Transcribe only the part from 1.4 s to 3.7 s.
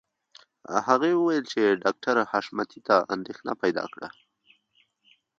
چې ډاکټر حشمتي ته اندېښنه